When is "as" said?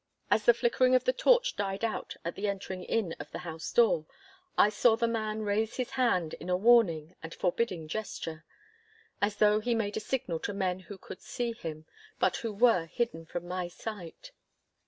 0.31-0.45, 9.21-9.35